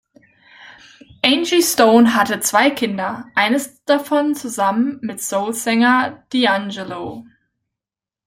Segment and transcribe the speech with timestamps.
[1.23, 7.27] Angie Stone hat zwei Kinder, eines davon zusammen mit Soul-Sänger D’Angelo.